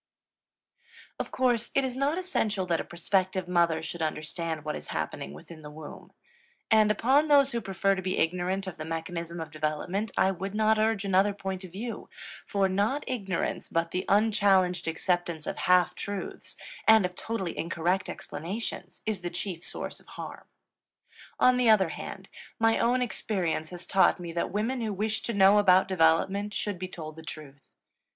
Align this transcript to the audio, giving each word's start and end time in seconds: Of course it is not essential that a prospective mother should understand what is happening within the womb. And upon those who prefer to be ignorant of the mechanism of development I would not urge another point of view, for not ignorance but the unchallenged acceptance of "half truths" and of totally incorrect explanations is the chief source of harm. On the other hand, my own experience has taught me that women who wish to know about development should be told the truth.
Of 1.19 1.29
course 1.29 1.69
it 1.75 1.85
is 1.85 1.95
not 1.95 2.17
essential 2.17 2.65
that 2.65 2.79
a 2.79 2.83
prospective 2.83 3.47
mother 3.47 3.83
should 3.83 4.01
understand 4.01 4.65
what 4.65 4.75
is 4.75 4.87
happening 4.87 5.31
within 5.31 5.61
the 5.61 5.69
womb. 5.69 6.11
And 6.71 6.89
upon 6.89 7.27
those 7.27 7.51
who 7.51 7.61
prefer 7.61 7.93
to 7.93 8.01
be 8.01 8.17
ignorant 8.17 8.65
of 8.65 8.77
the 8.77 8.83
mechanism 8.83 9.39
of 9.39 9.51
development 9.51 10.09
I 10.17 10.31
would 10.31 10.55
not 10.55 10.79
urge 10.79 11.05
another 11.05 11.35
point 11.35 11.63
of 11.63 11.71
view, 11.71 12.09
for 12.47 12.67
not 12.67 13.03
ignorance 13.05 13.69
but 13.69 13.91
the 13.91 14.03
unchallenged 14.09 14.87
acceptance 14.87 15.45
of 15.45 15.57
"half 15.69 15.93
truths" 15.93 16.55
and 16.87 17.05
of 17.05 17.13
totally 17.13 17.55
incorrect 17.55 18.09
explanations 18.09 19.03
is 19.05 19.21
the 19.21 19.29
chief 19.29 19.63
source 19.63 19.99
of 19.99 20.07
harm. 20.07 20.45
On 21.39 21.57
the 21.57 21.69
other 21.69 21.89
hand, 21.89 22.27
my 22.57 22.79
own 22.79 23.03
experience 23.03 23.69
has 23.69 23.85
taught 23.85 24.19
me 24.19 24.33
that 24.33 24.49
women 24.49 24.81
who 24.81 24.93
wish 24.93 25.21
to 25.21 25.33
know 25.35 25.59
about 25.59 25.87
development 25.87 26.55
should 26.55 26.79
be 26.79 26.87
told 26.87 27.17
the 27.17 27.21
truth. 27.21 27.59